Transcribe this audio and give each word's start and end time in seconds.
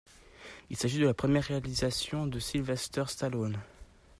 Il 0.71 0.77
s'agit 0.77 0.97
de 0.97 1.05
la 1.05 1.13
première 1.13 1.43
réalisation 1.43 2.25
de 2.25 2.39
Sylvester 2.39 3.03
Stallone. 3.05 3.59